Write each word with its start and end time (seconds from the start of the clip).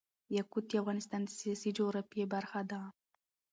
یاقوت 0.37 0.65
د 0.69 0.73
افغانستان 0.81 1.21
د 1.25 1.29
سیاسي 1.39 1.69
جغرافیه 1.77 2.25
برخه 2.35 2.59
ده. 2.71 2.81